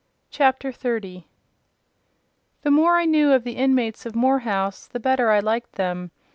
CHAPTER 0.31 0.71
XXX 0.71 1.25
The 2.63 2.71
more 2.71 2.97
I 2.97 3.05
knew 3.05 3.33
of 3.33 3.43
the 3.43 3.55
inmates 3.57 4.03
of 4.03 4.15
Moor 4.15 4.39
House, 4.39 4.87
the 4.87 4.99
better 4.99 5.29
I 5.29 5.41
liked 5.41 5.73
them. 5.73 6.09